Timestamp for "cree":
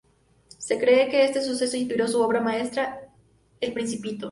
0.79-1.09